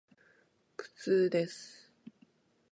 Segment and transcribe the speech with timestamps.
[0.77, 1.91] 苦痛です。